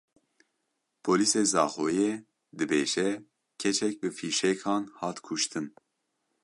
[1.03, 2.11] Polîsê Zaxoyê
[2.57, 3.09] dibêje
[3.61, 5.65] keçek bi fîşekan hat kuştin.